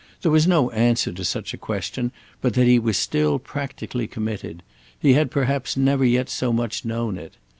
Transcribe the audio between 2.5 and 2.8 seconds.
that he